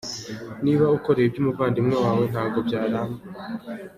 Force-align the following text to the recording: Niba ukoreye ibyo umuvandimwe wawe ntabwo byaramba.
Niba 0.63 0.85
ukoreye 0.97 1.25
ibyo 1.27 1.39
umuvandimwe 1.41 1.95
wawe 2.05 2.23
ntabwo 2.31 2.57
byaramba. 2.67 3.17